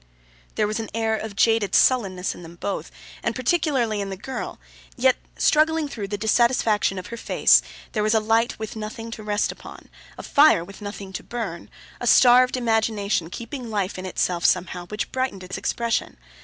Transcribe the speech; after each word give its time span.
There 0.55 0.65
was 0.65 0.79
an 0.79 0.89
air 0.95 1.15
of 1.15 1.35
jaded 1.35 1.75
sullenness 1.75 2.33
in 2.33 2.41
them 2.41 2.55
both, 2.55 2.89
and 3.21 3.35
particularly 3.35 4.01
in 4.01 4.09
the 4.09 4.17
girl: 4.17 4.59
yet, 4.97 5.15
struggling 5.37 5.87
through 5.87 6.07
the 6.07 6.17
dissatisfaction 6.17 6.97
of 6.97 7.05
her 7.13 7.17
face, 7.17 7.61
there 7.91 8.01
was 8.01 8.15
a 8.15 8.19
light 8.19 8.57
with 8.57 8.75
nothing 8.75 9.11
to 9.11 9.21
rest 9.21 9.51
upon, 9.51 9.89
a 10.17 10.23
fire 10.23 10.63
with 10.63 10.81
nothing 10.81 11.13
to 11.13 11.23
burn, 11.23 11.69
a 11.99 12.07
starved 12.07 12.57
imagination 12.57 13.29
keeping 13.29 13.69
life 13.69 13.99
in 13.99 14.07
itself 14.07 14.43
somehow, 14.43 14.87
which 14.87 15.11
brightened 15.11 15.43
its 15.43 15.59
expression. 15.59 16.17